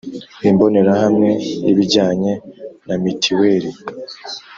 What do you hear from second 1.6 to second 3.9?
y ibijyanye na mitiweri